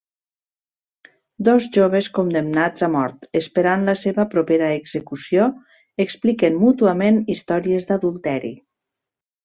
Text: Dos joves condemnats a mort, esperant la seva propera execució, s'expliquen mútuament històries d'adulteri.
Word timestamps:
Dos 1.49 1.67
joves 1.77 2.09
condemnats 2.19 2.85
a 2.87 2.89
mort, 2.95 3.29
esperant 3.41 3.85
la 3.91 3.95
seva 4.05 4.27
propera 4.33 4.73
execució, 4.81 5.47
s'expliquen 5.79 6.61
mútuament 6.67 7.25
històries 7.37 7.91
d'adulteri. 7.93 8.55